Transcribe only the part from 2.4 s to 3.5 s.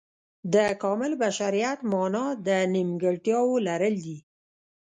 د نیمګړتیاو